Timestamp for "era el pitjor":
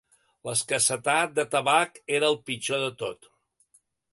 2.21-2.83